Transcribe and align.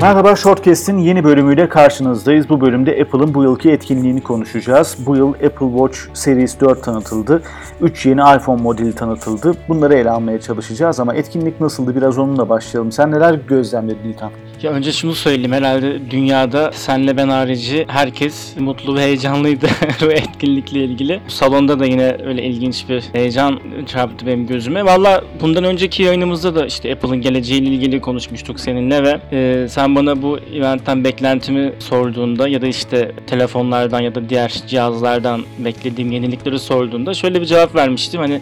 Merhaba 0.00 0.36
Shortcast'in 0.36 0.98
yeni 0.98 1.24
bölümüyle 1.24 1.68
karşınızdayız. 1.68 2.48
Bu 2.48 2.60
bölümde 2.60 3.02
Apple'ın 3.02 3.34
bu 3.34 3.42
yılki 3.42 3.70
etkinliğini 3.70 4.22
konuşacağız. 4.22 4.96
Bu 5.06 5.16
yıl 5.16 5.34
Apple 5.34 5.70
Watch 5.70 5.98
Series 6.14 6.60
4 6.60 6.84
tanıtıldı. 6.84 7.42
3 7.80 8.06
yeni 8.06 8.20
iPhone 8.20 8.62
modeli 8.62 8.94
tanıtıldı. 8.94 9.54
Bunları 9.68 9.94
ele 9.94 10.10
almaya 10.10 10.40
çalışacağız 10.40 11.00
ama 11.00 11.14
etkinlik 11.14 11.60
nasıldı 11.60 11.96
biraz 11.96 12.18
onunla 12.18 12.48
başlayalım. 12.48 12.92
Sen 12.92 13.10
neler 13.10 13.34
gözlemledin 13.34 14.08
İlkan? 14.08 14.30
Ya 14.62 14.70
önce 14.70 14.92
şunu 14.92 15.14
söyleyeyim 15.14 15.52
herhalde 15.52 16.10
dünyada 16.10 16.72
senle 16.72 17.16
ben 17.16 17.28
harici 17.28 17.84
herkes 17.88 18.56
mutlu 18.56 18.94
ve 18.94 19.00
heyecanlıydı 19.00 19.68
bu 20.00 20.12
etkinlikle 20.12 20.84
ilgili. 20.84 21.20
Salonda 21.28 21.80
da 21.80 21.86
yine 21.86 22.16
öyle 22.24 22.42
ilginç 22.42 22.88
bir 22.88 23.04
heyecan 23.12 23.60
çarptı 23.86 24.26
benim 24.26 24.46
gözüme. 24.46 24.84
Valla 24.84 25.24
bundan 25.40 25.64
önceki 25.64 26.02
yayınımızda 26.02 26.54
da 26.54 26.66
işte 26.66 26.92
Apple'ın 26.92 27.20
geleceğiyle 27.20 27.68
ilgili 27.68 28.00
konuşmuştuk 28.00 28.60
seninle 28.60 29.02
ve 29.02 29.20
e, 29.32 29.68
sen 29.68 29.96
bana 29.96 30.22
bu 30.22 30.38
eventten 30.38 31.04
beklentimi 31.04 31.72
sorduğunda 31.78 32.48
ya 32.48 32.62
da 32.62 32.66
işte 32.66 33.12
telefonlardan 33.26 34.00
ya 34.00 34.14
da 34.14 34.28
diğer 34.28 34.62
cihazlardan 34.68 35.42
beklediğim 35.58 36.12
yenilikleri 36.12 36.58
sorduğunda 36.58 37.14
şöyle 37.14 37.40
bir 37.40 37.46
cevap 37.46 37.74
vermiştim. 37.74 38.20
Hani 38.20 38.40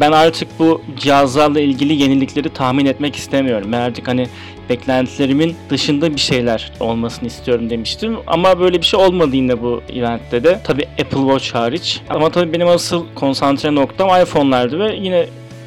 ben 0.00 0.12
artık 0.12 0.48
bu 0.58 0.82
cihazlarla 0.96 1.60
ilgili 1.60 2.02
yenilikleri 2.02 2.48
tahmin 2.48 2.86
etmek 2.86 3.16
istemiyorum. 3.16 3.72
Ben 3.72 3.92
hani 4.04 4.26
beklentilerimin 4.68 5.56
dışında 5.70 6.14
bir 6.14 6.20
şeyler 6.20 6.72
olmasını 6.80 7.28
istiyorum 7.28 7.70
demiştim. 7.70 8.16
Ama 8.26 8.60
böyle 8.60 8.78
bir 8.78 8.86
şey 8.86 9.00
olmadı 9.00 9.36
yine 9.36 9.62
bu 9.62 9.82
eventte 9.92 10.44
de. 10.44 10.60
Tabi 10.64 10.84
Apple 10.86 11.18
Watch 11.18 11.54
hariç. 11.54 12.00
Ama 12.10 12.30
tabii 12.30 12.52
benim 12.52 12.68
asıl 12.68 13.04
konsantre 13.14 13.74
noktam 13.74 14.08
iPhone'lardı 14.22 14.78
ve 14.78 14.96
yine 14.96 15.26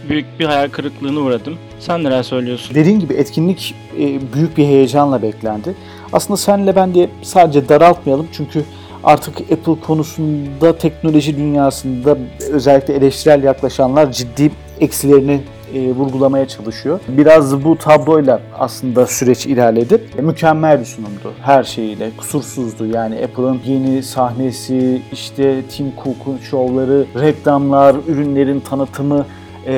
büyük 0.09 0.39
bir 0.39 0.45
hayal 0.45 0.69
kırıklığına 0.69 1.19
uğradım. 1.19 1.57
Sen 1.79 2.03
neler 2.03 2.23
söylüyorsun? 2.23 2.75
Dediğin 2.75 2.99
gibi 2.99 3.13
etkinlik 3.13 3.75
e, 3.99 4.33
büyük 4.33 4.57
bir 4.57 4.65
heyecanla 4.65 5.21
beklendi. 5.21 5.75
Aslında 6.13 6.37
senle 6.37 6.75
ben 6.75 6.95
de 6.95 7.09
sadece 7.21 7.69
daraltmayalım 7.69 8.27
çünkü 8.31 8.63
artık 9.03 9.41
Apple 9.41 9.79
konusunda 9.87 10.77
teknoloji 10.77 11.37
dünyasında 11.37 12.17
özellikle 12.51 12.93
eleştirel 12.93 13.43
yaklaşanlar 13.43 14.11
ciddi 14.11 14.51
eksilerini 14.79 15.41
e, 15.75 15.91
vurgulamaya 15.91 16.47
çalışıyor. 16.47 16.99
Biraz 17.07 17.63
bu 17.63 17.77
tabloyla 17.77 18.41
aslında 18.59 19.07
süreç 19.07 19.45
ilerledi. 19.45 20.01
E, 20.17 20.21
mükemmel 20.21 20.79
bir 20.79 20.85
sunumdu 20.85 21.33
her 21.41 21.63
şeyiyle. 21.63 22.09
Kusursuzdu. 22.17 22.85
Yani 22.85 23.15
Apple'ın 23.15 23.59
yeni 23.65 24.03
sahnesi, 24.03 25.01
işte 25.11 25.61
Tim 25.61 25.93
Cook'un 26.03 26.37
şovları, 26.37 27.05
reklamlar, 27.19 27.95
ürünlerin 28.07 28.59
tanıtımı 28.59 29.25
ee, 29.65 29.73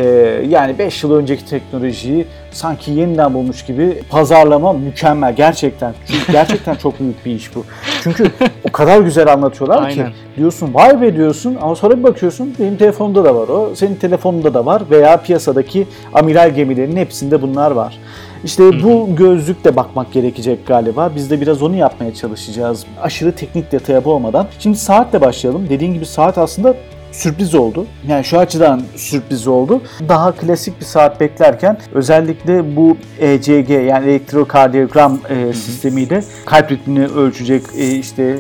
yani 0.50 0.80
5 0.80 1.04
yıl 1.04 1.14
önceki 1.14 1.46
teknolojiyi 1.46 2.26
sanki 2.52 2.92
yeniden 2.92 3.34
bulmuş 3.34 3.66
gibi 3.66 4.04
pazarlama 4.10 4.74
mükemmel 4.74 5.36
gerçekten. 5.36 5.94
Çünkü 6.08 6.32
gerçekten 6.32 6.76
çok 6.76 7.00
büyük 7.00 7.26
bir 7.26 7.32
iş 7.32 7.56
bu. 7.56 7.66
Çünkü 8.04 8.32
o 8.70 8.72
kadar 8.72 9.00
güzel 9.00 9.34
anlatıyorlar 9.34 9.84
Aynen. 9.84 10.10
ki 10.10 10.14
diyorsun 10.38 10.74
vay 10.74 11.02
be 11.02 11.16
diyorsun 11.16 11.58
ama 11.62 11.76
sonra 11.76 11.98
bir 11.98 12.04
bakıyorsun 12.04 12.54
benim 12.60 12.78
telefonumda 12.78 13.24
da 13.24 13.36
var 13.36 13.48
o, 13.48 13.76
senin 13.76 13.96
telefonunda 13.96 14.54
da 14.54 14.66
var 14.66 14.84
veya 14.92 15.18
piyasadaki 15.18 15.88
amiral 16.14 16.50
gemilerinin 16.50 16.96
hepsinde 16.96 17.42
bunlar 17.42 17.72
var. 17.72 18.00
İşte 18.44 18.84
bu 18.84 19.16
gözlükle 19.16 19.76
bakmak 19.76 20.14
gerekecek 20.14 20.68
galiba. 20.68 21.12
Biz 21.16 21.32
de 21.32 21.42
biraz 21.42 21.62
onu 21.62 21.76
yapmaya 21.76 22.14
çalışacağız. 22.14 22.86
Aşırı 23.02 23.32
teknik 23.32 23.72
detaya 23.72 24.06
boğmadan. 24.06 24.48
Şimdi 24.60 24.78
saatle 24.78 25.22
başlayalım. 25.22 25.70
Dediğin 25.70 25.94
gibi 25.94 26.06
saat 26.06 26.38
aslında 26.38 26.76
sürpriz 27.14 27.56
oldu. 27.56 27.88
Yani 28.08 28.24
şu 28.24 28.40
açıdan 28.40 28.82
sürpriz 28.96 29.48
oldu. 29.48 29.82
Daha 30.10 30.32
klasik 30.32 30.80
bir 30.80 30.86
saat 30.86 31.20
beklerken 31.20 31.78
özellikle 31.94 32.76
bu 32.76 32.98
ECG 33.20 33.70
yani 33.70 34.06
elektrokardiyogram 34.10 35.20
e, 35.30 35.54
sistemiyle 35.54 36.24
kalp 36.46 36.72
ritmini 36.72 37.06
ölçecek 37.06 37.64
e, 37.78 37.92
işte 37.92 38.38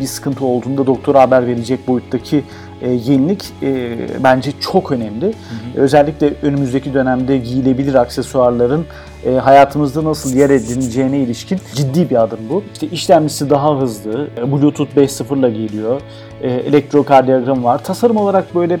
bir 0.00 0.06
sıkıntı 0.06 0.44
olduğunda 0.44 0.86
doktora 0.86 1.20
haber 1.20 1.46
verecek 1.46 1.88
boyuttaki 1.88 2.44
e, 2.82 2.90
yenilik 2.90 3.44
e, 3.62 3.96
bence 4.24 4.52
çok 4.60 4.92
önemli. 4.92 5.26
Hı 5.26 5.30
hı. 5.30 5.80
Özellikle 5.80 6.32
önümüzdeki 6.42 6.94
dönemde 6.94 7.38
giyilebilir 7.38 7.94
aksesuarların 7.94 8.86
e, 9.26 9.32
hayatımızda 9.32 10.04
nasıl 10.04 10.36
yer 10.36 10.50
edineceğine 10.50 11.18
ilişkin 11.18 11.58
ciddi 11.74 12.10
bir 12.10 12.22
adım 12.22 12.38
bu. 12.50 12.64
İşte 12.72 12.86
işlemcisi 12.86 13.50
daha 13.50 13.80
hızlı, 13.80 14.28
e, 14.38 14.52
Bluetooth 14.52 14.96
5.0 14.96 15.38
ile 15.38 15.50
geliyor, 15.50 16.00
e, 16.42 16.50
elektrokardiyogram 16.50 17.64
var. 17.64 17.84
Tasarım 17.84 18.16
olarak 18.16 18.54
böyle 18.54 18.78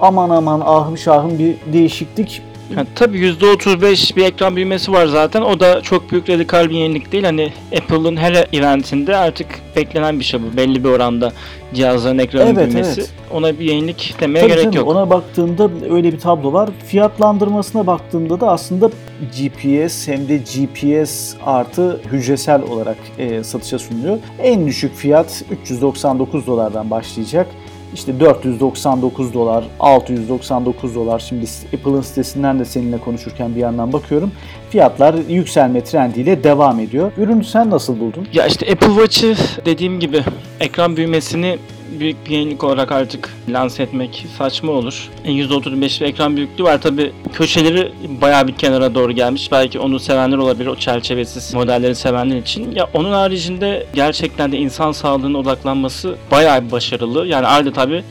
aman 0.00 0.30
aman 0.30 0.60
ahım 0.60 0.98
şahım 0.98 1.38
bir 1.38 1.56
değişiklik 1.72 2.42
yani 2.76 2.86
tabii 2.94 3.18
%35 3.18 4.16
bir 4.16 4.24
ekran 4.24 4.56
büyümesi 4.56 4.92
var 4.92 5.06
zaten. 5.06 5.42
O 5.42 5.60
da 5.60 5.80
çok 5.80 6.10
büyük 6.10 6.30
radikal 6.30 6.70
bir 6.70 6.74
yenilik 6.74 7.12
değil. 7.12 7.24
Hani 7.24 7.52
Apple'ın 7.76 8.16
her 8.16 8.46
eventinde 8.52 9.16
artık 9.16 9.46
beklenen 9.76 10.18
bir 10.18 10.24
şey 10.24 10.40
bu. 10.42 10.56
Belli 10.56 10.84
bir 10.84 10.88
oranda 10.88 11.32
cihazların 11.74 12.18
ekranın 12.18 12.54
evet, 12.54 12.66
büyümesi. 12.66 13.00
Evet. 13.00 13.10
Ona 13.32 13.58
bir 13.58 13.64
yenilik 13.64 14.14
demeye 14.20 14.40
tabii, 14.40 14.50
gerek 14.50 14.64
tabii. 14.64 14.76
yok. 14.76 14.88
Ona 14.88 15.10
baktığında 15.10 15.70
öyle 15.90 16.12
bir 16.12 16.18
tablo 16.18 16.52
var. 16.52 16.70
Fiyatlandırmasına 16.86 17.86
baktığında 17.86 18.40
da 18.40 18.50
aslında 18.50 18.90
GPS 19.38 20.08
hem 20.08 20.28
de 20.28 20.36
GPS 20.36 21.34
artı 21.46 22.00
hücresel 22.12 22.62
olarak 22.62 22.96
e, 23.18 23.44
satışa 23.44 23.78
sunuluyor. 23.78 24.18
En 24.42 24.66
düşük 24.66 24.94
fiyat 24.94 25.42
399 25.50 26.46
dolardan 26.46 26.90
başlayacak 26.90 27.46
işte 27.94 28.20
499 28.20 29.34
dolar, 29.34 29.64
699 29.80 30.94
dolar. 30.94 31.18
Şimdi 31.18 31.46
Apple'ın 31.74 32.00
sitesinden 32.00 32.58
de 32.58 32.64
seninle 32.64 32.98
konuşurken 32.98 33.54
bir 33.54 33.60
yandan 33.60 33.92
bakıyorum. 33.92 34.32
Fiyatlar 34.70 35.14
yükselme 35.28 35.84
trendiyle 35.84 36.44
devam 36.44 36.80
ediyor. 36.80 37.12
Ürünü 37.16 37.44
sen 37.44 37.70
nasıl 37.70 38.00
buldun? 38.00 38.28
Ya 38.32 38.46
işte 38.46 38.72
Apple 38.72 39.06
Watch'ı 39.06 39.36
dediğim 39.64 40.00
gibi 40.00 40.24
ekran 40.60 40.96
büyümesini 40.96 41.58
büyük 41.98 42.26
bir 42.26 42.30
yenilik 42.30 42.64
olarak 42.64 42.92
artık 42.92 43.34
lanse 43.48 43.82
etmek 43.82 44.26
saçma 44.38 44.72
olur. 44.72 45.08
%35 45.24 46.00
bir 46.00 46.06
ekran 46.06 46.36
büyüklüğü 46.36 46.64
var. 46.64 46.80
Tabi 46.82 47.12
köşeleri 47.32 47.92
bayağı 48.20 48.48
bir 48.48 48.52
kenara 48.52 48.94
doğru 48.94 49.12
gelmiş. 49.12 49.52
Belki 49.52 49.78
onu 49.78 49.98
sevenler 49.98 50.36
olabilir. 50.36 50.66
O 50.66 50.76
çerçevesiz 50.76 51.54
modelleri 51.54 51.94
sevenler 51.94 52.36
için. 52.36 52.72
Ya 52.72 52.88
onun 52.94 53.12
haricinde 53.12 53.86
gerçekten 53.94 54.52
de 54.52 54.58
insan 54.58 54.92
sağlığına 54.92 55.38
odaklanması 55.38 56.16
bir 56.32 56.72
başarılı. 56.72 57.26
Yani 57.26 57.46
Arda 57.46 57.72
tabi 57.72 58.02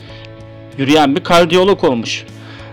yürüyen 0.78 1.16
bir 1.16 1.24
kardiyolog 1.24 1.84
olmuş. 1.84 2.24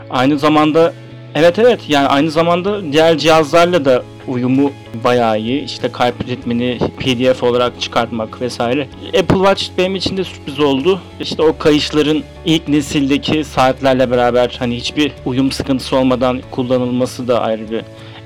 Aynı 0.09 0.39
zamanda 0.39 0.93
Evet 1.39 1.59
evet 1.59 1.79
yani 1.87 2.07
aynı 2.07 2.31
zamanda 2.31 2.91
diğer 2.91 3.17
cihazlarla 3.17 3.85
da 3.85 4.03
uyumu 4.27 4.71
bayağı 5.03 5.39
iyi. 5.39 5.63
İşte 5.63 5.91
kalp 5.91 6.27
ritmini 6.27 6.77
PDF 6.99 7.43
olarak 7.43 7.81
çıkartmak 7.81 8.41
vesaire. 8.41 8.87
Apple 9.07 9.35
Watch 9.35 9.65
benim 9.77 9.95
için 9.95 10.17
de 10.17 10.23
sürpriz 10.23 10.59
oldu. 10.59 11.01
İşte 11.19 11.43
o 11.43 11.57
kayışların 11.57 12.23
ilk 12.45 12.67
nesildeki 12.67 13.43
saatlerle 13.43 14.11
beraber 14.11 14.55
hani 14.59 14.75
hiçbir 14.75 15.11
uyum 15.25 15.51
sıkıntısı 15.51 15.95
olmadan 15.95 16.41
kullanılması 16.51 17.27
da 17.27 17.41
ayrı 17.41 17.71
bir 17.71 17.81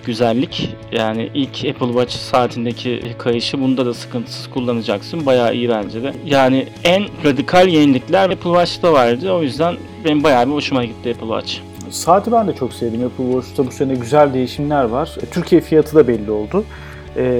güzellik. 0.06 0.70
Yani 0.92 1.30
ilk 1.34 1.56
Apple 1.56 1.88
Watch 1.88 2.14
saatindeki 2.14 3.02
kayışı 3.18 3.62
bunda 3.62 3.86
da 3.86 3.94
sıkıntısız 3.94 4.50
kullanacaksın. 4.50 5.26
Bayağı 5.26 5.56
iyi 5.56 5.70
bence 5.70 6.04
de. 6.04 6.14
Yani 6.26 6.68
en 6.84 7.04
radikal 7.26 7.68
yenilikler 7.68 8.30
Apple 8.30 8.50
Watch'ta 8.50 8.94
vardı. 8.94 9.32
O 9.32 9.42
yüzden 9.42 9.76
benim 10.06 10.24
bayağı 10.24 10.48
bir 10.48 10.52
hoşuma 10.54 10.86
gitti 10.86 11.10
Apple 11.10 11.28
Watch. 11.28 11.71
Saati 11.92 12.32
ben 12.32 12.48
de 12.48 12.56
çok 12.56 12.74
sevdim. 12.74 13.06
Apple 13.06 13.32
Watch'ta 13.32 13.68
bu 13.68 13.72
sene 13.72 13.96
güzel 13.96 14.34
değişimler 14.34 14.84
var. 14.84 15.18
E, 15.24 15.26
Türkiye 15.26 15.62
fiyatı 15.62 15.96
da 15.96 16.08
belli 16.08 16.32
oldu. 16.32 16.64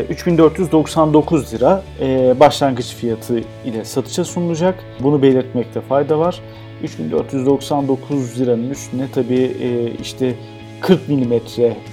3499 0.10 1.54
lira 1.54 1.84
e, 2.02 2.40
başlangıç 2.40 2.96
fiyatı 2.96 3.40
ile 3.66 3.86
satışa 3.86 4.26
sunulacak. 4.26 4.84
Bunu 5.00 5.22
belirtmekte 5.22 5.82
fayda 5.82 6.20
var. 6.20 6.40
3499 6.84 8.40
liranın 8.40 8.70
üstüne 8.70 9.08
tabii 9.14 9.56
e, 9.62 9.92
işte 10.02 10.36
40 10.82 11.10
mm 11.10 11.34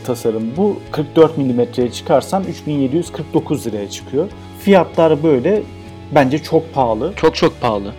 tasarım 0.06 0.56
bu. 0.56 0.76
44 0.92 1.38
mm'ye 1.38 1.92
çıkarsam 1.92 2.42
3749 2.42 3.66
liraya 3.66 3.90
çıkıyor. 3.90 4.28
Fiyatlar 4.60 5.22
böyle 5.22 5.62
bence 6.14 6.38
çok 6.38 6.74
pahalı. 6.74 7.12
Çok 7.16 7.34
çok 7.34 7.60
pahalı 7.60 7.92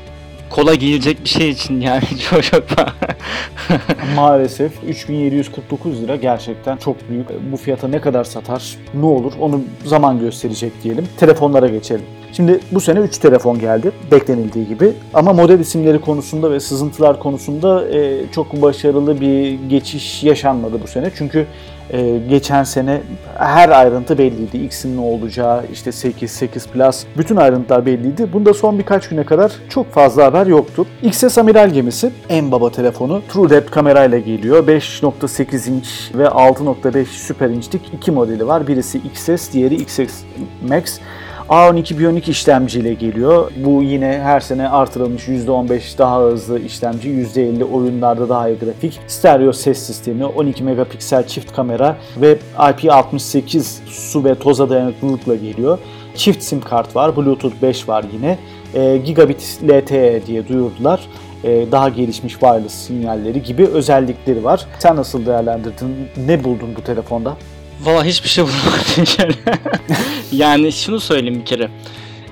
kola 0.50 0.76
giyilecek 0.76 1.24
bir 1.24 1.30
şey 1.30 1.50
için 1.50 1.82
yani 1.82 2.04
çok 2.42 2.44
Maalesef 4.16 4.72
3749 4.88 6.02
lira 6.02 6.16
gerçekten 6.16 6.78
çok 6.78 7.10
büyük. 7.10 7.28
Bu 7.52 7.58
fiyata 7.58 7.88
ne 7.88 8.02
kadar 8.02 8.24
satar, 8.24 8.78
ne 8.94 9.06
olur 9.06 9.34
onu 9.40 9.62
zaman 9.86 10.20
gösterecek 10.20 10.84
diyelim. 10.84 11.08
Telefonlara 11.18 11.68
geçelim. 11.68 12.06
Şimdi 12.34 12.60
bu 12.72 12.82
sene 12.82 13.00
3 13.00 13.18
telefon 13.18 13.60
geldi 13.60 13.92
beklenildiği 14.12 14.68
gibi 14.68 14.92
ama 15.14 15.34
model 15.34 15.60
isimleri 15.60 16.02
konusunda 16.02 16.52
ve 16.52 16.60
sızıntılar 16.60 17.20
konusunda 17.20 17.90
e, 17.90 18.22
çok 18.32 18.62
başarılı 18.62 19.22
bir 19.22 19.60
geçiş 19.70 20.24
yaşanmadı 20.24 20.82
bu 20.84 20.88
sene. 20.88 21.12
Çünkü 21.18 21.48
e, 21.94 22.20
geçen 22.30 22.64
sene 22.64 23.02
her 23.38 23.70
ayrıntı 23.70 24.18
belliydi. 24.18 24.58
X'in 24.58 24.98
ne 24.98 25.02
olacağı, 25.02 25.66
işte 25.74 25.92
8, 25.92 26.32
8 26.32 26.68
Plus 26.68 27.04
bütün 27.18 27.36
ayrıntılar 27.36 27.86
belliydi. 27.86 28.34
Bunda 28.34 28.54
son 28.54 28.80
birkaç 28.80 29.10
güne 29.10 29.24
kadar 29.24 29.52
çok 29.70 29.92
fazla 29.92 30.26
haber 30.26 30.48
yoktu. 30.48 30.86
XS 31.04 31.38
amiral 31.38 31.70
gemisi 31.70 32.12
en 32.30 32.52
baba 32.52 32.72
telefonu 32.72 33.22
True 33.34 33.50
Depth 33.50 33.72
kamerayla 33.72 34.20
geliyor. 34.20 34.68
5.8 34.68 35.70
inç 35.70 36.12
ve 36.16 36.24
6.5 36.24 37.06
süper 37.06 37.50
inçlik 37.50 37.82
iki 37.94 38.12
modeli 38.12 38.48
var. 38.48 38.68
Birisi 38.68 38.98
XS, 38.98 39.54
diğeri 39.54 39.76
XS 39.76 40.24
Max. 40.70 41.00
A12 41.50 42.00
Bionic 42.00 42.32
işlemciyle 42.32 42.94
geliyor. 42.94 43.52
Bu 43.66 43.84
yine 43.84 44.20
her 44.24 44.40
sene 44.40 44.70
artırılmış 44.70 45.28
%15 45.28 45.98
daha 45.98 46.22
hızlı 46.22 46.60
işlemci, 46.60 47.10
%50 47.10 47.64
oyunlarda 47.64 48.30
daha 48.30 48.50
iyi 48.50 48.60
grafik, 48.60 49.00
stereo 49.08 49.54
ses 49.54 49.80
sistemi, 49.80 50.26
12 50.26 50.64
megapiksel 50.64 51.28
çift 51.28 51.52
kamera 51.52 51.98
ve 52.22 52.38
IP68 52.58 53.86
su 53.88 54.24
ve 54.24 54.36
toza 54.36 54.70
dayanıklılıkla 54.70 55.36
geliyor. 55.36 55.80
Çift 56.16 56.44
sim 56.44 56.62
kart 56.62 56.96
var, 56.96 57.18
Bluetooth 57.18 57.62
5 57.62 57.90
var 57.90 58.06
yine. 58.14 58.38
E, 58.74 58.98
Gigabit 58.98 59.60
LTE 59.64 60.22
diye 60.28 60.48
duyurdular. 60.48 61.08
E, 61.44 61.72
daha 61.72 61.90
gelişmiş 61.90 62.34
wireless 62.34 62.74
sinyalleri 62.74 63.44
gibi 63.44 63.66
özellikleri 63.66 64.44
var. 64.44 64.66
Sen 64.80 64.96
nasıl 64.96 65.26
değerlendirdin? 65.26 65.96
Ne 66.28 66.44
buldun 66.44 66.70
bu 66.78 66.82
telefonda? 66.82 67.36
Valla 67.80 68.06
hiçbir 68.06 68.30
şey 68.30 68.44
bulamadım. 68.44 69.36
yani 70.32 70.72
şunu 70.72 71.00
söyleyeyim 71.00 71.40
bir 71.40 71.46
kere. 71.46 71.70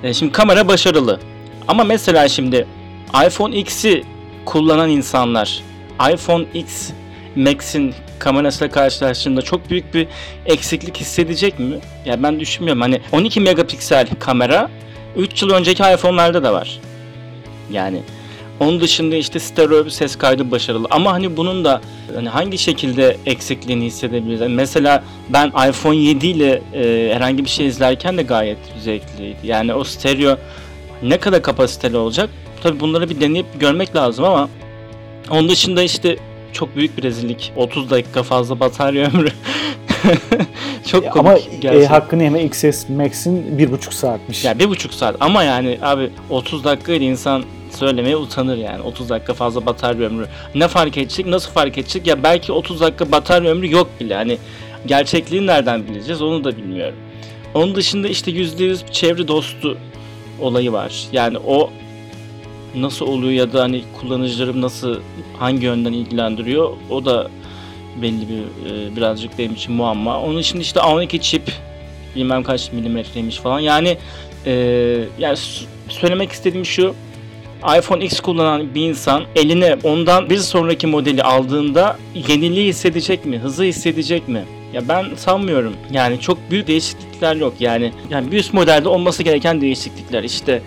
E, 0.03 0.13
şimdi 0.13 0.31
kamera 0.31 0.67
başarılı. 0.67 1.19
Ama 1.67 1.83
mesela 1.83 2.29
şimdi 2.29 2.67
iPhone 3.27 3.55
X'i 3.57 4.03
kullanan 4.45 4.89
insanlar 4.89 5.61
iPhone 6.13 6.45
X 6.53 6.89
Max'in 7.35 7.93
kamerasıyla 8.19 8.71
karşılaştığında 8.71 9.41
çok 9.41 9.69
büyük 9.69 9.93
bir 9.93 10.07
eksiklik 10.45 10.97
hissedecek 10.97 11.59
mi? 11.59 11.79
Ya 12.05 12.23
ben 12.23 12.39
düşünmüyorum. 12.39 12.81
Hani 12.81 13.01
12 13.11 13.41
megapiksel 13.41 14.07
kamera 14.19 14.69
3 15.15 15.41
yıl 15.41 15.49
önceki 15.49 15.83
iPhone'larda 15.83 16.43
da 16.43 16.53
var. 16.53 16.79
Yani 17.71 18.01
onun 18.59 18.81
dışında 18.81 19.15
işte 19.15 19.39
stereo 19.39 19.85
bir 19.85 19.89
ses 19.89 20.15
kaydı 20.15 20.51
başarılı. 20.51 20.87
Ama 20.89 21.13
hani 21.13 21.37
bunun 21.37 21.65
da 21.65 21.81
hani 22.15 22.29
hangi 22.29 22.57
şekilde 22.57 23.17
eksikliğini 23.25 23.85
hissedebiliriz? 23.85 24.41
Yani 24.41 24.53
mesela 24.53 25.03
ben 25.29 25.47
iPhone 25.47 25.97
7 25.97 26.27
ile 26.27 26.61
e, 26.73 27.13
herhangi 27.15 27.45
bir 27.45 27.49
şey 27.49 27.67
izlerken 27.67 28.17
de 28.17 28.23
gayet 28.23 28.57
zevkliydi. 28.83 29.37
Yani 29.43 29.73
o 29.73 29.83
stereo 29.83 30.37
ne 31.03 31.17
kadar 31.17 31.41
kapasiteli 31.41 31.97
olacak? 31.97 32.29
Tabii 32.63 32.79
bunları 32.79 33.09
bir 33.09 33.21
deneyip 33.21 33.59
görmek 33.59 33.95
lazım 33.95 34.25
ama 34.25 34.49
onun 35.29 35.49
dışında 35.49 35.83
işte 35.83 36.17
çok 36.53 36.75
büyük 36.75 36.97
bir 36.97 37.03
rezillik. 37.03 37.53
30 37.55 37.89
dakika 37.89 38.23
fazla 38.23 38.59
batarya 38.59 39.07
ömrü. 39.07 39.29
çok 40.87 41.11
komik 41.11 41.65
Ama 41.65 41.75
e, 41.75 41.85
hakkını 41.85 42.23
yeme 42.23 42.43
XS 42.43 42.89
Max'in 42.89 43.57
1,5 43.57 43.93
saatmiş. 43.93 44.45
Ya 44.45 44.51
yani 44.59 44.73
1,5 44.73 44.91
saat 44.91 45.15
ama 45.19 45.43
yani 45.43 45.79
abi 45.81 46.09
30 46.29 46.63
dakikayla 46.63 47.07
insan 47.07 47.43
söylemeye 47.77 48.17
utanır 48.17 48.57
yani. 48.57 48.81
30 48.81 49.09
dakika 49.09 49.33
fazla 49.33 49.65
batarya 49.65 50.07
ömrü. 50.07 50.27
Ne 50.55 50.67
fark 50.67 50.97
edecek? 50.97 51.25
Nasıl 51.25 51.51
fark 51.51 51.77
edecek? 51.77 52.07
Ya 52.07 52.23
belki 52.23 52.51
30 52.51 52.81
dakika 52.81 53.11
batarya 53.11 53.51
ömrü 53.51 53.71
yok 53.71 53.89
bile. 53.99 54.15
Hani 54.15 54.37
gerçekliğini 54.85 55.47
nereden 55.47 55.87
bileceğiz 55.87 56.21
onu 56.21 56.43
da 56.43 56.57
bilmiyorum. 56.57 56.95
Onun 57.53 57.75
dışında 57.75 58.07
işte 58.07 58.31
%100 58.31 58.91
çevre 58.91 59.27
dostu 59.27 59.77
olayı 60.39 60.71
var. 60.71 61.07
Yani 61.11 61.37
o 61.37 61.69
nasıl 62.75 63.07
oluyor 63.07 63.31
ya 63.31 63.53
da 63.53 63.61
hani 63.61 63.83
kullanıcılarım 63.99 64.61
nasıl 64.61 64.99
hangi 65.39 65.65
yönden 65.65 65.93
ilgilendiriyor 65.93 66.77
o 66.89 67.05
da 67.05 67.29
belli 68.01 68.29
bir 68.29 68.71
e, 68.71 68.95
birazcık 68.95 69.39
benim 69.39 69.53
için 69.53 69.73
muamma. 69.73 70.21
Onun 70.21 70.39
için 70.39 70.59
işte 70.59 70.79
A12 70.79 71.19
çip 71.19 71.51
bilmem 72.15 72.43
kaç 72.43 72.71
milimetreymiş 72.71 73.37
falan. 73.37 73.59
Yani 73.59 73.97
e, 74.45 74.51
yani 75.19 75.37
söylemek 75.89 76.31
istediğim 76.31 76.65
şu 76.65 76.95
iPhone 77.77 78.05
X 78.05 78.19
kullanan 78.19 78.75
bir 78.75 78.81
insan 78.81 79.23
eline 79.35 79.77
ondan 79.83 80.29
bir 80.29 80.37
sonraki 80.37 80.87
modeli 80.87 81.23
aldığında 81.23 81.97
yeniliği 82.27 82.67
hissedecek 82.67 83.25
mi? 83.25 83.37
Hızı 83.37 83.63
hissedecek 83.63 84.27
mi? 84.27 84.45
Ya 84.73 84.87
ben 84.87 85.05
sanmıyorum. 85.15 85.73
Yani 85.91 86.19
çok 86.19 86.37
büyük 86.51 86.67
değişiklikler 86.67 87.35
yok. 87.35 87.53
Yani 87.59 87.91
yani 88.09 88.31
bir 88.31 88.37
üst 88.37 88.53
modelde 88.53 88.89
olması 88.89 89.23
gereken 89.23 89.61
değişiklikler. 89.61 90.23
İşte 90.23 90.61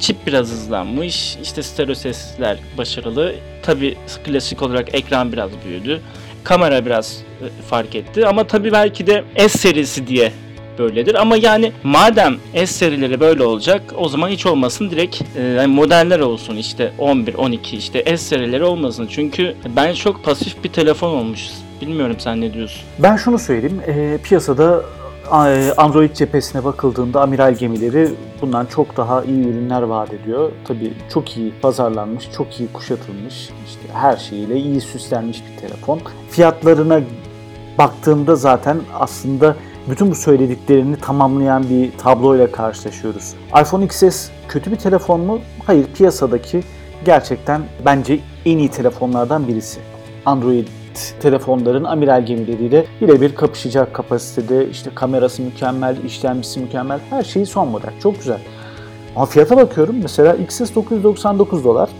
çip 0.00 0.26
biraz 0.26 0.50
hızlanmış. 0.50 1.36
İşte 1.42 1.62
stereo 1.62 1.94
sesler 1.94 2.58
başarılı. 2.78 3.34
Tabi 3.62 3.96
klasik 4.24 4.62
olarak 4.62 4.94
ekran 4.94 5.32
biraz 5.32 5.50
büyüdü. 5.64 6.00
Kamera 6.44 6.86
biraz 6.86 7.18
e, 7.42 7.62
fark 7.62 7.94
etti. 7.94 8.26
Ama 8.26 8.46
tabi 8.46 8.72
belki 8.72 9.06
de 9.06 9.24
S 9.36 9.48
serisi 9.48 10.06
diye 10.06 10.32
böyledir. 10.78 11.14
Ama 11.14 11.36
yani 11.36 11.72
madem 11.82 12.36
S 12.54 12.66
serileri 12.66 13.20
böyle 13.20 13.44
olacak 13.44 13.82
o 13.96 14.08
zaman 14.08 14.28
hiç 14.28 14.46
olmasın 14.46 14.90
direkt 14.90 15.22
e, 15.36 15.66
modeller 15.66 16.20
olsun 16.20 16.56
işte 16.56 16.92
11, 16.98 17.34
12 17.34 17.76
işte 17.76 18.04
S 18.04 18.16
serileri 18.16 18.64
olmasın. 18.64 19.06
Çünkü 19.10 19.54
ben 19.76 19.94
çok 19.94 20.24
pasif 20.24 20.64
bir 20.64 20.68
telefon 20.68 21.10
olmuş. 21.10 21.48
Bilmiyorum 21.80 22.16
sen 22.18 22.40
ne 22.40 22.54
diyorsun? 22.54 22.82
Ben 22.98 23.16
şunu 23.16 23.38
söyleyeyim. 23.38 23.80
E, 23.86 24.18
piyasada 24.24 24.82
Android 25.76 26.14
cephesine 26.14 26.64
bakıldığında 26.64 27.22
amiral 27.22 27.54
gemileri 27.54 28.08
bundan 28.40 28.66
çok 28.66 28.96
daha 28.96 29.24
iyi 29.24 29.46
ürünler 29.46 29.82
vaat 29.82 30.12
ediyor. 30.14 30.52
Tabii 30.64 30.92
çok 31.14 31.36
iyi 31.36 31.52
pazarlanmış, 31.62 32.28
çok 32.36 32.60
iyi 32.60 32.72
kuşatılmış, 32.72 33.34
işte 33.66 33.92
her 33.92 34.16
şeyiyle 34.16 34.56
iyi 34.56 34.80
süslenmiş 34.80 35.42
bir 35.50 35.60
telefon. 35.60 36.00
Fiyatlarına 36.30 37.00
baktığımda 37.78 38.36
zaten 38.36 38.80
aslında 39.00 39.56
bütün 39.90 40.10
bu 40.10 40.14
söylediklerini 40.14 40.96
tamamlayan 40.96 41.64
bir 41.70 41.92
tabloyla 41.98 42.52
karşılaşıyoruz. 42.52 43.34
iPhone 43.60 43.84
XS 43.84 44.28
kötü 44.48 44.70
bir 44.70 44.76
telefon 44.76 45.20
mu? 45.20 45.38
Hayır, 45.66 45.86
piyasadaki 45.94 46.62
gerçekten 47.04 47.62
bence 47.84 48.20
en 48.44 48.58
iyi 48.58 48.68
telefonlardan 48.68 49.48
birisi. 49.48 49.80
Android 50.26 50.66
telefonların 51.20 51.84
amiral 51.84 52.26
gemileriyle 52.26 52.86
birebir 53.00 53.34
kapışacak 53.34 53.94
kapasitede. 53.94 54.68
işte 54.68 54.90
kamerası 54.94 55.42
mükemmel, 55.42 55.96
işlemcisi 56.04 56.60
mükemmel, 56.60 57.00
her 57.10 57.22
şeyi 57.22 57.46
son 57.46 57.68
model. 57.68 57.90
Çok 58.02 58.18
güzel. 58.18 58.38
Ama 59.16 59.26
fiyata 59.26 59.56
bakıyorum 59.56 59.96
mesela 60.02 60.34
XS 60.34 60.74
999 60.74 61.64
dolar. 61.64 61.90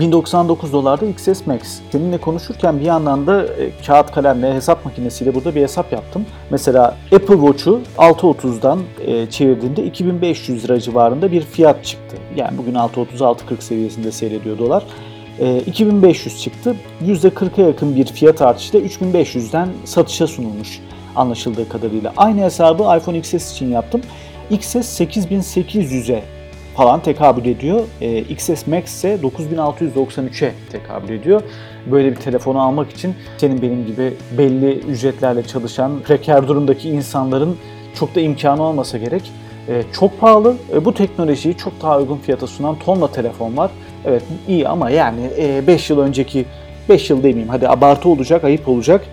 1099 0.00 0.72
dolarda 0.72 1.06
XS 1.06 1.46
Max. 1.46 1.80
Seninle 1.92 2.18
konuşurken 2.18 2.80
bir 2.80 2.84
yandan 2.84 3.26
da 3.26 3.44
e, 3.44 3.70
kağıt 3.86 4.12
kalemle 4.12 4.54
hesap 4.54 4.84
makinesiyle 4.84 5.34
burada 5.34 5.54
bir 5.54 5.62
hesap 5.62 5.92
yaptım. 5.92 6.26
Mesela 6.50 6.96
Apple 7.12 7.34
Watch'u 7.34 7.80
630'dan 7.98 8.80
e, 9.06 9.30
çevirdiğinde 9.30 9.84
2500 9.84 10.64
lira 10.64 10.80
civarında 10.80 11.32
bir 11.32 11.42
fiyat 11.42 11.84
çıktı. 11.84 12.16
Yani 12.36 12.58
bugün 12.58 12.74
630-640 12.74 13.36
seviyesinde 13.60 14.12
seyrediyor 14.12 14.58
dolar. 14.58 14.84
E, 15.38 15.58
2500 15.58 16.42
çıktı. 16.42 16.76
%40'a 17.06 17.66
yakın 17.66 17.96
bir 17.96 18.06
fiyat 18.06 18.42
artışıyla 18.42 18.88
3500'den 18.88 19.68
satışa 19.84 20.26
sunulmuş 20.26 20.80
anlaşıldığı 21.16 21.68
kadarıyla. 21.68 22.12
Aynı 22.16 22.40
hesabı 22.40 22.82
iPhone 22.82 23.18
XS 23.18 23.52
için 23.52 23.70
yaptım. 23.70 24.00
XS 24.50 24.76
8800'e 25.00 26.22
falan 26.76 27.02
tekabül 27.02 27.44
ediyor. 27.44 27.80
E, 28.00 28.18
XS 28.18 28.66
Max 28.66 28.84
ise 28.84 29.18
9693'e 29.22 30.52
tekabül 30.72 31.08
ediyor. 31.08 31.42
Böyle 31.90 32.10
bir 32.10 32.16
telefonu 32.16 32.62
almak 32.62 32.90
için 32.90 33.14
senin 33.38 33.62
benim 33.62 33.86
gibi 33.86 34.14
belli 34.38 34.72
ücretlerle 34.78 35.42
çalışan 35.42 36.00
preker 36.00 36.48
durumdaki 36.48 36.88
insanların 36.88 37.56
çok 37.94 38.14
da 38.14 38.20
imkanı 38.20 38.62
olmasa 38.62 38.98
gerek. 38.98 39.32
E, 39.68 39.82
çok 39.92 40.20
pahalı. 40.20 40.56
E, 40.72 40.84
bu 40.84 40.94
teknolojiyi 40.94 41.56
çok 41.56 41.82
daha 41.82 41.98
uygun 41.98 42.16
fiyata 42.16 42.46
sunan 42.46 42.78
tonla 42.78 43.12
telefon 43.12 43.56
var. 43.56 43.70
Evet 44.04 44.22
iyi 44.48 44.68
ama 44.68 44.90
yani 44.90 45.30
5 45.66 45.90
e, 45.90 45.94
yıl 45.94 46.00
önceki 46.00 46.44
5 46.88 47.10
yıl 47.10 47.18
demeyeyim 47.18 47.48
hadi 47.48 47.68
abartı 47.68 48.08
olacak, 48.08 48.44
ayıp 48.44 48.68
olacak. 48.68 49.06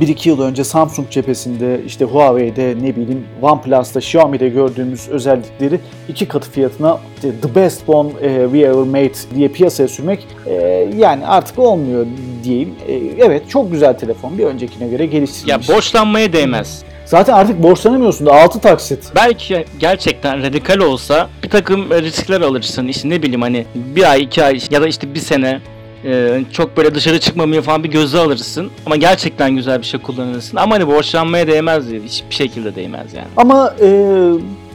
1-2 0.00 0.28
yıl 0.28 0.40
önce 0.40 0.64
Samsung 0.64 1.10
cephesinde 1.10 1.80
işte 1.86 2.04
Huawei'de 2.04 2.74
ne 2.82 2.96
bileyim 2.96 3.26
OnePlus'ta 3.42 3.98
Xiaomi'de 4.00 4.48
gördüğümüz 4.48 5.08
özellikleri 5.08 5.80
iki 6.08 6.28
katı 6.28 6.50
fiyatına 6.50 7.00
the 7.22 7.54
best 7.54 7.86
phone 7.86 8.08
e, 8.22 8.44
we 8.52 8.58
ever 8.58 8.74
made 8.74 9.36
diye 9.36 9.48
piyasaya 9.48 9.88
sürmek 9.88 10.26
e, 10.46 10.54
yani 10.96 11.26
artık 11.26 11.58
olmuyor 11.58 12.06
diyeyim. 12.44 12.74
E, 12.88 12.94
evet 13.26 13.50
çok 13.50 13.72
güzel 13.72 13.98
telefon 13.98 14.38
bir 14.38 14.44
öncekine 14.44 14.88
göre 14.88 15.06
geliştirilmiş. 15.06 15.68
Ya 15.68 15.76
borçlanmaya 15.76 16.32
değmez. 16.32 16.82
Zaten 17.04 17.32
artık 17.32 17.62
borçlanamıyorsun 17.62 18.26
da 18.26 18.32
6 18.32 18.60
taksit. 18.60 19.12
Belki 19.14 19.64
gerçekten 19.78 20.42
radikal 20.42 20.78
olsa 20.78 21.28
bir 21.42 21.48
takım 21.48 21.90
riskler 21.90 22.40
alırsın. 22.40 22.88
İşte 22.88 23.10
ne 23.10 23.22
bileyim 23.22 23.42
hani 23.42 23.66
bir 23.74 24.10
ay, 24.10 24.22
iki 24.22 24.44
ay 24.44 24.60
ya 24.70 24.82
da 24.82 24.88
işte 24.88 25.14
bir 25.14 25.20
sene 25.20 25.60
ee, 26.04 26.40
çok 26.52 26.76
böyle 26.76 26.94
dışarı 26.94 27.20
çıkmamaya 27.20 27.62
falan 27.62 27.84
bir 27.84 27.90
göze 27.90 28.18
alırsın. 28.18 28.70
Ama 28.86 28.96
gerçekten 28.96 29.56
güzel 29.56 29.78
bir 29.78 29.86
şey 29.86 30.00
kullanırsın. 30.00 30.56
Ama 30.56 30.74
hani 30.74 30.86
borçlanmaya 30.86 31.46
değmez 31.46 31.90
diye. 31.90 32.00
Hiçbir 32.00 32.34
şekilde 32.34 32.74
değmez 32.74 33.14
yani. 33.14 33.26
Ama 33.36 33.74
e, 33.80 33.88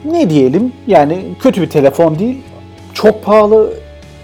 ne 0.05 0.29
diyelim 0.29 0.73
yani 0.87 1.19
kötü 1.39 1.61
bir 1.61 1.69
telefon 1.69 2.19
değil. 2.19 2.37
Çok 2.93 3.23
pahalı. 3.23 3.73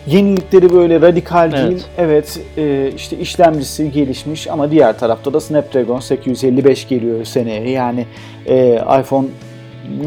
Yenilikleri 0.07 0.73
böyle 0.73 1.01
radikal 1.01 1.53
Evet. 1.53 1.69
değil. 1.69 1.83
Evet 1.97 2.39
e, 2.57 2.91
işte 2.95 3.17
işlemcisi 3.17 3.91
gelişmiş 3.91 4.47
ama 4.47 4.71
diğer 4.71 4.99
tarafta 4.99 5.33
da 5.33 5.39
Snapdragon 5.39 5.99
855 5.99 6.87
geliyor 6.87 7.25
seneye. 7.25 7.69
Yani 7.69 8.05
e, 8.45 8.81
iPhone 9.01 9.27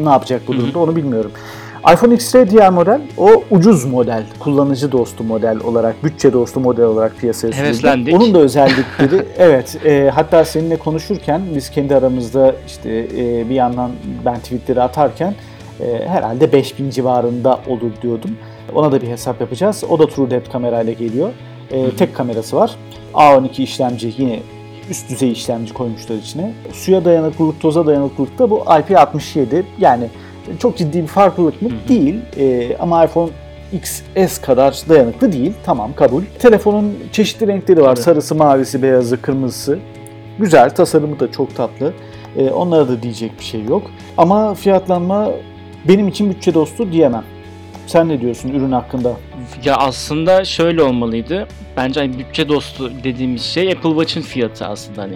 ne 0.03 0.09
yapacak 0.09 0.41
bu 0.47 0.53
durumda 0.53 0.79
onu 0.79 0.95
bilmiyorum. 0.95 1.31
iPhone 1.91 2.13
X-Ray 2.13 2.49
diğer 2.49 2.69
model 2.69 3.01
o 3.17 3.43
ucuz 3.51 3.85
model, 3.85 4.23
kullanıcı 4.39 4.91
dostu 4.91 5.23
model 5.23 5.59
olarak, 5.59 6.03
bütçe 6.03 6.33
dostu 6.33 6.59
model 6.59 6.85
olarak 6.85 7.17
piyasaya 7.17 7.51
sürüldü. 7.51 7.67
Heveslendik. 7.67 8.15
Onun 8.15 8.33
da 8.33 8.39
özellikleri 8.39 9.25
evet 9.37 9.85
e, 9.85 10.11
hatta 10.15 10.45
seninle 10.45 10.77
konuşurken 10.77 11.41
biz 11.55 11.69
kendi 11.69 11.95
aramızda 11.95 12.55
işte 12.67 13.07
e, 13.17 13.49
bir 13.49 13.55
yandan 13.55 13.91
ben 14.25 14.39
tweetleri 14.39 14.81
atarken 14.81 15.35
e, 15.79 16.07
herhalde 16.07 16.51
5000 16.51 16.89
civarında 16.89 17.59
olur 17.67 17.91
diyordum. 18.01 18.31
Ona 18.75 18.91
da 18.91 19.01
bir 19.01 19.07
hesap 19.07 19.41
yapacağız. 19.41 19.83
O 19.89 19.99
da 19.99 20.07
True 20.07 20.31
Depth 20.31 20.51
kamerayla 20.51 20.93
geliyor. 20.93 21.29
E, 21.71 21.91
tek 21.91 22.15
kamerası 22.15 22.55
var. 22.55 22.75
A12 23.13 23.61
işlemci 23.61 24.13
yine 24.17 24.39
üst 24.89 25.09
düzey 25.09 25.31
işlemci 25.31 25.73
koymuşlar 25.73 26.15
içine. 26.15 26.53
Suya 26.73 27.05
dayanıklılık, 27.05 27.61
toza 27.61 27.85
dayanıklılık 27.85 28.39
da 28.39 28.49
bu 28.49 28.57
IP67. 28.57 29.63
Yani 29.79 30.09
çok 30.59 30.77
ciddi 30.77 31.01
bir 31.01 31.07
farklılık 31.07 31.61
mı? 31.61 31.69
Hı 31.69 31.73
hı. 31.73 31.87
Değil. 31.87 32.15
E, 32.39 32.77
ama 32.77 33.05
iPhone 33.05 33.29
XS 33.73 34.41
kadar 34.41 34.81
dayanıklı 34.89 35.31
değil. 35.31 35.53
Tamam 35.65 35.91
kabul. 35.95 36.23
Telefonun 36.39 36.93
çeşitli 37.11 37.47
renkleri 37.47 37.81
var. 37.81 37.95
Tabii. 37.95 38.03
Sarısı, 38.03 38.35
mavisi, 38.35 38.83
beyazı, 38.83 39.21
kırmızısı. 39.21 39.79
Güzel. 40.39 40.69
Tasarımı 40.69 41.19
da 41.19 41.31
çok 41.31 41.55
tatlı. 41.55 41.93
E, 42.37 42.49
onlara 42.49 42.87
da 42.87 43.03
diyecek 43.03 43.39
bir 43.39 43.43
şey 43.43 43.63
yok. 43.63 43.91
Ama 44.17 44.53
fiyatlanma 44.53 45.31
benim 45.87 46.07
için 46.07 46.29
bütçe 46.29 46.53
dostu 46.53 46.91
diyemem. 46.91 47.23
Sen 47.87 48.09
ne 48.09 48.21
diyorsun 48.21 48.49
ürün 48.49 48.71
hakkında? 48.71 49.13
Ya 49.65 49.75
aslında 49.75 50.45
şöyle 50.45 50.83
olmalıydı. 50.83 51.47
Bence 51.77 51.99
hani 51.99 52.19
bütçe 52.19 52.49
dostu 52.49 52.91
dediğimiz 53.03 53.41
şey 53.41 53.71
Apple 53.71 53.89
Watch'ın 53.89 54.21
fiyatı 54.21 54.65
aslında 54.65 55.01
hani. 55.01 55.15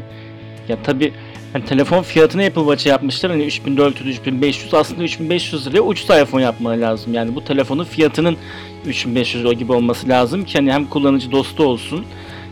Ya 0.67 0.77
tabi 0.83 1.13
hani 1.53 1.65
telefon 1.65 2.01
fiyatını 2.03 2.45
Apple 2.45 2.61
Watch'a 2.61 2.89
yapmışlar 2.89 3.31
hani 3.31 3.45
3400 3.45 4.17
3500 4.17 4.73
aslında 4.73 5.03
3500 5.03 5.67
liraya 5.67 5.81
ucuz 5.81 6.09
iPhone 6.09 6.43
yapmaları 6.43 6.81
lazım. 6.81 7.13
Yani 7.13 7.35
bu 7.35 7.43
telefonun 7.43 7.83
fiyatının 7.83 8.37
3500 8.85 9.43
lira 9.43 9.53
gibi 9.53 9.71
olması 9.71 10.09
lazım 10.09 10.45
ki 10.45 10.57
hani 10.57 10.73
hem 10.73 10.85
kullanıcı 10.85 11.31
dostu 11.31 11.63
olsun 11.63 12.05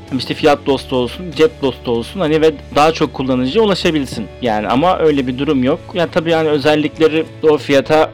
hem 0.10 0.18
işte 0.18 0.34
fiyat 0.34 0.66
dostu 0.66 0.96
olsun, 0.96 1.32
cep 1.32 1.62
dostu 1.62 1.92
olsun 1.92 2.20
hani 2.20 2.42
ve 2.42 2.54
daha 2.76 2.92
çok 2.92 3.14
kullanıcıya 3.14 3.64
ulaşabilsin. 3.64 4.28
Yani 4.42 4.68
ama 4.68 5.00
öyle 5.00 5.28
bir 5.28 5.38
durum 5.38 5.64
yok. 5.64 5.80
Ya 5.94 6.08
tabii 6.08 6.32
yani 6.32 6.50
özellikleri 6.50 7.26
o 7.44 7.58
fiyata 7.58 8.12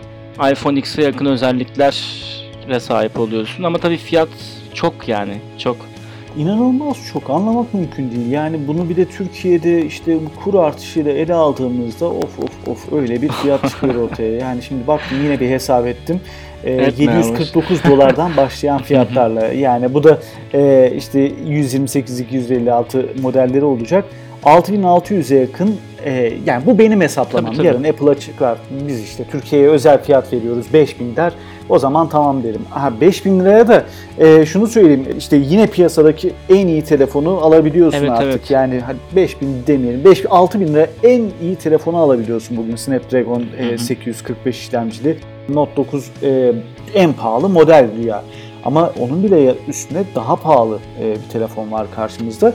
iPhone 0.52 0.80
X'e 0.80 1.04
yakın 1.04 1.26
özelliklere 1.26 2.80
sahip 2.80 3.20
oluyorsun 3.20 3.64
ama 3.64 3.78
tabii 3.78 3.98
fiyat 3.98 4.30
çok 4.74 5.08
yani 5.08 5.38
çok. 5.58 5.91
İnanılmaz 6.38 6.98
çok 7.14 7.30
anlamak 7.30 7.74
mümkün 7.74 8.12
değil. 8.12 8.32
Yani 8.32 8.68
bunu 8.68 8.90
bir 8.90 8.96
de 8.96 9.06
Türkiye'de 9.06 9.86
işte 9.86 10.18
kur 10.44 10.54
artışıyla 10.54 11.12
ele 11.12 11.34
aldığımızda 11.34 12.10
of 12.10 12.40
of 12.40 12.68
of 12.68 12.94
öyle 12.94 13.22
bir 13.22 13.30
fiyat 13.30 13.70
çıkıyor 13.70 13.96
ortaya. 14.12 14.38
Yani 14.38 14.62
şimdi 14.62 14.88
baktım 14.88 15.18
yine 15.24 15.40
bir 15.40 15.50
hesap 15.50 15.88
ettim. 15.88 16.22
Ee, 16.64 16.72
Etme 16.72 17.04
749 17.04 17.84
dolardan 17.84 18.38
başlayan 18.38 18.82
fiyatlarla 18.82 19.46
yani 19.54 19.94
bu 19.94 20.04
da 20.04 20.20
e, 20.54 20.92
işte 20.98 21.28
128-256 21.30 23.22
modelleri 23.22 23.66
olacak. 23.66 24.06
6600'e 24.44 25.38
yakın 25.38 25.76
e, 26.06 26.34
yani 26.46 26.66
bu 26.66 26.80
benim 26.80 27.02
hesaplamam. 27.02 27.46
Tabii, 27.46 27.58
tabii. 27.58 27.68
Yarın 27.68 27.84
Apple'a 27.84 28.20
çıkar 28.20 28.58
biz 28.88 29.04
işte 29.04 29.24
Türkiye'ye 29.32 29.68
özel 29.68 30.04
fiyat 30.04 30.34
veriyoruz 30.34 30.74
5000 30.74 31.16
der. 31.16 31.34
O 31.72 31.80
zaman 31.80 32.10
tamam 32.10 32.44
derim. 32.44 32.62
Aha 32.76 33.02
5000 33.02 33.40
liraya 33.40 33.68
da 33.68 33.84
e, 34.20 34.46
şunu 34.46 34.68
söyleyeyim 34.68 35.06
işte 35.18 35.38
yine 35.38 35.68
piyasadaki 35.68 36.34
en 36.50 36.68
iyi 36.68 36.82
telefonu 36.82 37.30
alabiliyorsun 37.38 38.00
Evet, 38.00 38.10
artık. 38.12 38.26
evet. 38.26 38.52
Yani 38.52 38.80
hadi 38.86 38.98
5000 39.16 39.48
demeyelim. 39.68 40.06
5000 40.06 40.30
6000 40.30 40.68
lira 40.68 40.88
en 41.04 41.22
iyi 41.42 41.56
telefonu 41.56 41.98
alabiliyorsun 41.98 42.58
bugün 42.58 42.76
Snapdragon 42.76 43.44
e, 43.60 43.70
Hı 43.70 43.74
hı. 43.74 43.78
845 43.78 44.60
işlemcili. 44.60 45.18
Note 45.50 45.76
9 45.76 46.12
e, 46.24 46.54
en 46.94 47.14
pahalı 47.14 47.50
model 47.50 47.90
ya. 48.06 48.24
Ama 48.66 48.92
onun 49.00 49.24
bile 49.24 49.56
üstüne 49.68 50.04
daha 50.16 50.36
pahalı 50.36 50.80
e, 51.02 51.12
bir 51.12 51.30
telefon 51.34 51.72
var 51.72 51.88
karşımızda. 51.96 52.54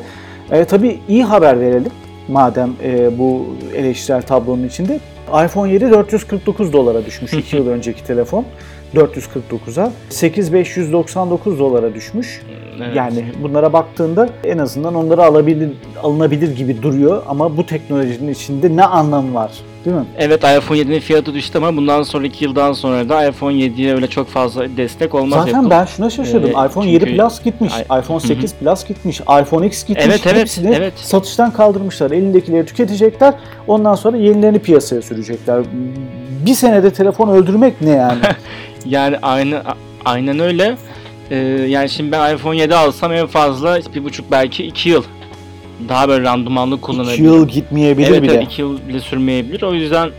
E, 0.51 0.65
tabii 0.65 0.99
iyi 1.09 1.25
haber 1.25 1.61
verelim. 1.61 1.93
Madem 2.29 2.71
e, 2.85 3.19
bu 3.19 3.47
eleştirel 3.77 4.23
tablonun 4.23 4.67
içinde. 4.67 5.01
iPhone 5.45 5.73
7 5.73 5.91
449 5.91 6.73
dolara 6.73 7.05
düşmüş 7.07 7.33
2 7.33 7.57
yıl 7.57 7.69
önceki 7.69 8.05
telefon. 8.05 8.45
449'a. 8.97 9.93
8599 10.11 11.59
dolara 11.59 11.95
düşmüş. 11.95 12.43
Evet. 12.79 12.97
Yani 12.97 13.25
bunlara 13.43 13.73
baktığında 13.73 14.29
en 14.45 14.59
azından 14.59 14.95
onları 14.95 15.23
alabilir 15.25 15.71
alınabilir 16.03 16.57
gibi 16.57 16.83
duruyor 16.83 17.23
ama 17.29 17.57
bu 17.57 17.67
teknolojinin 17.67 18.33
içinde 18.33 18.77
ne 18.77 18.85
anlamı 18.85 19.35
var? 19.35 19.51
Değil 19.85 19.97
mi? 19.97 20.05
Evet 20.19 20.39
iPhone 20.45 20.79
7'nin 20.79 21.01
fiyatı 21.01 21.35
düştü 21.35 21.59
ama 21.59 21.77
bundan 21.77 22.03
sonraki 22.03 22.45
yıldan 22.45 22.73
sonra 22.73 23.09
da 23.09 23.27
iPhone 23.29 23.55
7'ye 23.55 23.95
öyle 23.95 24.07
çok 24.07 24.29
fazla 24.29 24.77
destek 24.77 25.15
olmaz 25.15 25.45
Zaten 25.45 25.59
Apple. 25.59 25.71
ben 25.71 25.85
şuna 25.85 26.11
şaşırdım. 26.11 26.49
Ee, 26.49 26.67
iPhone 26.67 26.71
çünkü- 26.87 26.89
7 26.89 27.17
Plus 27.17 27.43
gitmiş, 27.43 27.73
Ay- 27.89 28.01
iPhone 28.01 28.19
Hı 28.19 28.23
hı. 28.23 28.27
8 28.27 28.55
Plus 28.55 28.87
gitmiş, 28.89 29.21
iPhone 29.21 29.67
X 29.67 29.85
gitmiş. 29.87 30.07
Evet, 30.09 30.21
evet, 30.27 30.37
Hepsini 30.41 30.75
evet. 30.75 30.93
satıştan 30.97 31.53
kaldırmışlar. 31.53 32.11
Elindekileri 32.11 32.67
tüketecekler. 32.67 33.35
Ondan 33.67 33.95
sonra 33.95 34.17
yenilerini 34.17 34.59
piyasaya 34.59 35.03
sürecekler. 35.03 35.63
Bir 36.47 36.55
senede 36.55 36.91
telefon 36.93 37.29
öldürmek 37.29 37.81
ne 37.83 37.91
yani? 37.91 38.19
Yani 38.89 39.19
aynı 39.23 39.63
aynen 40.05 40.39
öyle. 40.39 40.77
Ee, 41.31 41.37
yani 41.69 41.89
şimdi 41.89 42.13
ben 42.13 42.35
iPhone 42.37 42.57
7 42.57 42.75
alsam 42.75 43.13
en 43.13 43.27
fazla 43.27 43.81
bir 43.95 44.05
buçuk 44.05 44.31
belki 44.31 44.65
iki 44.65 44.89
yıl 44.89 45.03
daha 45.89 46.09
böyle 46.09 46.25
randımanlı 46.25 46.75
2 46.75 46.83
kullanabilirim. 46.83 47.25
yıl 47.25 47.49
gitmeyebilir 47.49 48.09
evet, 48.09 48.23
bile. 48.23 48.33
evet, 48.35 48.45
iki 48.45 48.61
yıl 48.61 48.89
bile 48.89 49.01
sürmeyebilir. 49.01 49.63
O 49.63 49.75
yüzden 49.75 50.11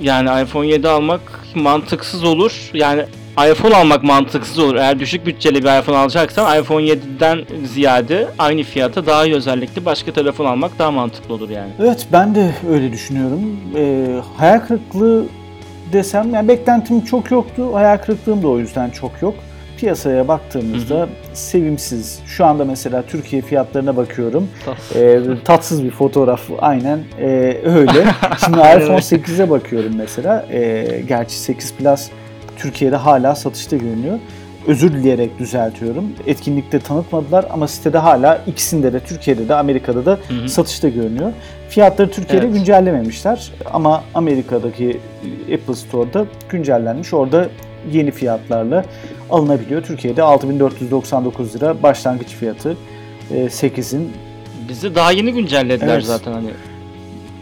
yani 0.00 0.42
iPhone 0.42 0.66
7 0.66 0.88
almak 0.88 1.20
mantıksız 1.54 2.24
olur. 2.24 2.70
Yani 2.74 3.04
iPhone 3.50 3.76
almak 3.76 4.02
mantıksız 4.02 4.58
olur. 4.58 4.74
Eğer 4.74 4.98
düşük 4.98 5.26
bütçeli 5.26 5.54
bir 5.54 5.80
iPhone 5.80 5.96
alacaksan 5.96 6.60
iPhone 6.60 6.82
7'den 6.82 7.44
ziyade 7.66 8.28
aynı 8.38 8.62
fiyata 8.62 9.06
daha 9.06 9.24
iyi 9.24 9.34
özellikli 9.34 9.84
başka 9.84 10.12
telefon 10.12 10.44
almak 10.44 10.78
daha 10.78 10.90
mantıklı 10.90 11.34
olur 11.34 11.50
yani. 11.50 11.70
Evet 11.80 12.06
ben 12.12 12.34
de 12.34 12.54
öyle 12.70 12.92
düşünüyorum. 12.92 13.56
Ee, 13.76 14.06
hayal 14.36 14.58
kırıklığı 14.58 15.26
desem 15.92 16.34
yani 16.34 16.48
beklentim 16.48 17.00
çok 17.00 17.30
yoktu. 17.30 17.74
Hayal 17.74 17.98
kırıklığım 17.98 18.42
da 18.42 18.48
o 18.48 18.58
yüzden 18.58 18.90
çok 18.90 19.22
yok. 19.22 19.34
Piyasaya 19.76 20.28
baktığımızda 20.28 21.08
sevimsiz. 21.32 22.20
Şu 22.26 22.44
anda 22.44 22.64
mesela 22.64 23.02
Türkiye 23.02 23.42
fiyatlarına 23.42 23.96
bakıyorum. 23.96 24.48
Ee, 24.94 25.20
tatsız 25.44 25.84
bir 25.84 25.90
fotoğraf 25.90 26.40
aynen 26.58 27.00
ee, 27.18 27.56
öyle. 27.64 28.04
Şimdi 28.44 28.58
iPhone 28.58 28.96
8'e 28.96 29.50
bakıyorum 29.50 29.92
mesela. 29.96 30.46
Ee, 30.52 31.02
gerçi 31.08 31.38
8 31.38 31.74
Plus 31.74 32.10
Türkiye'de 32.56 32.96
hala 32.96 33.34
satışta 33.34 33.76
görünüyor. 33.76 34.18
Özür 34.66 34.92
dileyerek 34.92 35.38
düzeltiyorum. 35.38 36.04
Etkinlikte 36.26 36.78
tanıtmadılar 36.80 37.46
ama 37.50 37.68
sitede 37.68 37.98
hala 37.98 38.40
ikisinde 38.46 38.92
de 38.92 39.00
Türkiye'de 39.00 39.48
de 39.48 39.54
Amerika'da 39.54 40.06
da 40.06 40.18
Hı 40.28 40.34
hı. 40.34 40.48
satışta 40.48 40.88
görünüyor. 40.88 41.32
Fiyatları 41.68 42.10
Türkiye'de 42.10 42.46
Evet. 42.46 42.54
güncellememişler 42.56 43.52
ama 43.72 44.04
Amerika'daki 44.14 45.00
Apple 45.54 45.74
Store'da 45.74 46.26
güncellenmiş. 46.48 47.14
Orada 47.14 47.48
yeni 47.92 48.10
fiyatlarla 48.10 48.84
alınabiliyor. 49.30 49.82
Türkiye'de 49.82 50.22
6499 50.22 51.56
lira 51.56 51.82
başlangıç 51.82 52.28
fiyatı. 52.28 52.76
Ee, 53.34 53.48
8'in 53.50 54.12
Bizi 54.68 54.94
daha 54.94 55.12
yeni 55.12 55.32
güncellediler 55.32 55.94
Evet. 55.94 56.04
zaten 56.04 56.32
hani. 56.32 56.50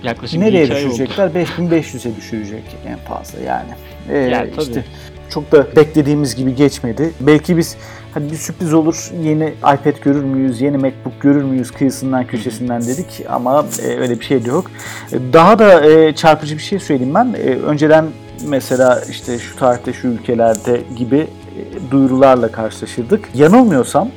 Yaklaşık 0.02 0.38
nereye 0.40 0.70
düşürecekler? 0.70 1.28
5500'e 1.30 2.16
düşürecek 2.16 2.62
en 2.88 2.96
fazla 2.96 3.40
yani. 3.40 3.70
Ee, 4.10 4.18
Yani 4.18 4.50
tabii. 4.50 4.62
işte 4.64 4.84
çok 5.30 5.52
da 5.52 5.66
beklediğimiz 5.76 6.34
gibi 6.34 6.54
geçmedi. 6.54 7.10
Belki 7.20 7.56
biz 7.56 7.76
hadi 8.14 8.32
bir 8.32 8.36
sürpriz 8.36 8.74
olur 8.74 9.10
yeni 9.22 9.54
iPad 9.58 10.00
görür 10.02 10.24
müyüz, 10.24 10.60
yeni 10.60 10.76
MacBook 10.78 11.20
görür 11.20 11.42
müyüz 11.42 11.70
kıyısından 11.70 12.26
köşesinden 12.26 12.82
dedik 12.86 13.24
ama 13.28 13.64
e, 13.82 13.86
öyle 13.98 14.20
bir 14.20 14.24
şey 14.24 14.44
de 14.44 14.48
yok. 14.48 14.70
E, 15.12 15.16
Daha 15.32 15.58
da 15.58 15.90
e, 15.90 16.14
çarpıcı 16.14 16.56
bir 16.56 16.62
şey 16.62 16.78
söyleyeyim 16.78 17.14
ben. 17.14 17.34
E, 17.38 17.54
önceden 17.54 18.06
mesela 18.46 19.02
işte 19.10 19.38
şu 19.38 19.56
tarihte 19.56 19.92
şu 19.92 20.08
ülkelerde 20.08 20.80
gibi 20.96 21.16
e, 21.18 21.90
duyurularla 21.90 22.48
karşılaşırdık. 22.52 23.28
Yanılmıyorsam 23.34 24.08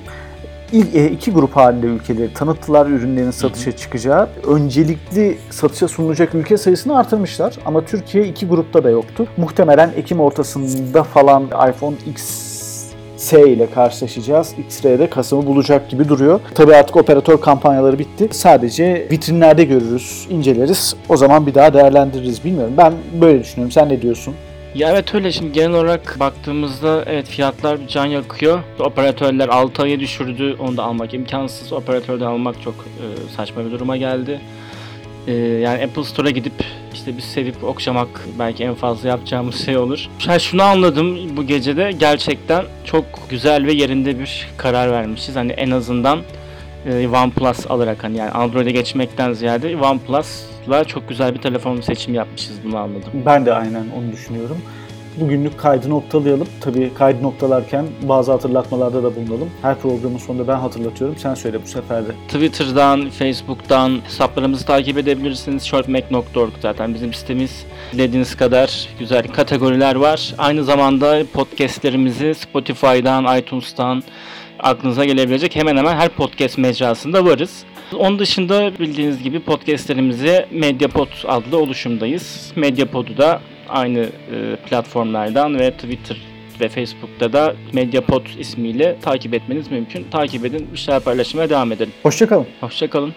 iki 0.80 1.32
grup 1.32 1.56
halinde 1.56 1.86
ülkeleri 1.88 2.34
tanıttılar 2.34 2.86
ürünlerin 2.86 3.32
satışa 3.32 3.72
çıkacağı. 3.72 4.30
Öncelikli 4.48 5.38
satışa 5.50 5.88
sunulacak 5.88 6.36
ülke 6.36 6.58
sayısını 6.58 6.98
artırmışlar 6.98 7.56
ama 7.66 7.86
Türkiye 7.86 8.28
iki 8.28 8.48
grupta 8.48 8.84
da 8.84 8.90
yoktu. 8.90 9.28
Muhtemelen 9.38 9.92
Ekim 9.98 10.20
ortasında 10.20 11.04
falan 11.04 11.44
iPhone 11.46 11.96
S 13.18 13.50
ile 13.50 13.70
karşılaşacağız. 13.70 14.54
X-Ray'de 14.58 15.10
Kasım'ı 15.10 15.46
bulacak 15.46 15.90
gibi 15.90 16.10
duruyor. 16.10 16.40
Tabii 16.56 16.76
artık 16.76 16.96
operatör 16.96 17.42
kampanyaları 17.42 18.00
bitti. 18.00 18.28
Sadece 18.32 19.08
vitrinlerde 19.12 19.64
görürüz, 19.64 20.28
inceleriz. 20.30 20.96
O 21.10 21.18
zaman 21.18 21.48
bir 21.48 21.54
daha 21.54 21.74
değerlendiririz. 21.74 22.46
Bilmiyorum. 22.46 22.74
Ben 22.78 22.94
böyle 23.22 23.40
düşünüyorum. 23.40 23.72
Sen 23.72 23.90
ne 23.90 24.02
diyorsun? 24.02 24.36
Ya 24.76 24.92
evet 24.92 25.16
öyle 25.16 25.32
şimdi 25.32 25.52
genel 25.52 25.72
olarak 25.72 26.20
baktığımızda 26.20 27.04
evet 27.08 27.28
fiyatlar 27.28 27.80
can 27.88 28.06
yakıyor. 28.06 28.60
Operatörler 28.80 29.50
6 29.50 29.84
aya 29.84 30.00
düşürdü. 30.00 30.56
Onu 30.60 30.78
da 30.78 30.84
almak 30.84 31.14
imkansız. 31.14 31.74
Operatörden 31.74 32.26
almak 32.26 32.62
çok 32.62 32.74
e, 32.74 33.06
saçma 33.36 33.66
bir 33.66 33.72
duruma 33.72 33.98
geldi. 33.98 34.42
E, 35.28 35.34
yani 35.34 35.84
Apple 35.84 36.04
Store'a 36.04 36.30
gidip 36.30 36.54
işte 36.94 37.18
bir 37.18 37.22
sevip 37.22 37.64
okşamak 37.64 38.08
belki 38.40 38.64
en 38.64 38.74
fazla 38.74 39.10
yapacağımız 39.10 39.66
şey 39.66 39.78
olur. 39.78 40.10
Ben 40.28 40.38
şunu 40.38 40.64
anladım 40.64 41.38
bu 41.38 41.48
gecede 41.48 41.92
gerçekten 42.00 42.66
çok 42.86 43.06
güzel 43.30 43.66
ve 43.66 43.74
yerinde 43.74 44.20
bir 44.20 44.48
karar 44.58 44.92
vermişiz. 44.92 45.36
Hani 45.36 45.52
en 45.52 45.72
azından 45.72 46.20
e, 46.86 47.08
OnePlus 47.08 47.72
alarak 47.72 48.04
hani 48.04 48.18
yani 48.18 48.32
Android'e 48.32 48.72
geçmekten 48.72 49.34
ziyade 49.34 49.82
OnePlus'la 50.64 50.84
çok 50.84 51.10
güzel 51.10 51.34
bir 51.34 51.42
telefon 51.42 51.82
seçimi 51.82 52.18
yapmışız 52.18 52.56
bunu 52.64 52.78
anladım. 52.78 53.12
Ben 53.26 53.46
de 53.46 53.54
aynen 53.54 53.86
onu 53.98 54.12
düşünüyorum. 54.12 54.58
Bugünlük 55.20 55.60
kaydı 55.60 55.90
noktalayalım. 55.90 56.48
Tabii 56.62 56.94
kaydı 56.94 57.24
noktalarken 57.24 57.86
bazı 58.02 58.32
hatırlatmalarda 58.32 59.04
da 59.04 59.16
bulunalım. 59.16 59.50
Her 59.62 59.80
programın 59.80 60.18
sonunda 60.18 60.48
ben 60.48 60.58
hatırlatıyorum. 60.58 61.18
Sen 61.18 61.34
söyle 61.34 61.64
bu 61.64 61.68
sefer 61.68 62.08
de. 62.08 62.12
Twitter'dan, 62.28 63.10
Facebook'tan 63.10 64.00
hesaplarımızı 64.04 64.66
takip 64.66 64.98
edebilirsiniz. 64.98 65.64
shortmac.org 65.64 66.54
zaten 66.62 66.94
bizim 66.94 67.14
sitemiz. 67.14 67.66
Dediğiniz 67.94 68.36
kadar 68.36 68.88
güzel 69.00 69.28
kategoriler 69.28 69.96
var. 69.96 70.34
Aynı 70.38 70.64
zamanda 70.64 71.24
podcastlerimizi 71.34 72.36
Spotify'dan, 72.36 73.38
iTunes'tan 73.40 74.04
aklınıza 74.60 75.06
gelebilecek 75.06 75.56
hemen 75.56 75.78
hemen 75.78 75.96
her 75.96 76.10
podcast 76.10 76.58
mecrasında 76.58 77.26
varız. 77.26 77.64
Onun 77.96 78.20
dışında 78.20 78.80
bildiğiniz 78.80 79.24
gibi 79.24 79.40
podcastlerimizi 79.40 80.46
Mediapod 80.52 81.08
adlı 81.28 81.58
oluşumdayız. 81.58 82.52
Mediapod'u 82.56 83.18
da 83.18 83.42
aynı 83.70 84.00
e, 84.00 84.56
platformlardan 84.70 85.60
ve 85.60 85.72
Twitter 85.72 86.18
ve 86.62 86.70
Facebook'ta 86.70 87.34
da 87.34 87.56
Mediapod 87.74 88.26
ismiyle 88.40 88.98
takip 89.02 89.34
etmeniz 89.34 89.72
mümkün. 89.72 90.06
Takip 90.12 90.46
edin, 90.46 90.68
bir 90.74 90.78
şeyler 90.78 91.00
paylaşmaya 91.02 91.50
devam 91.50 91.72
edelim. 91.72 91.94
Hoşçakalın. 92.04 92.48
Hoşçakalın. 92.62 93.14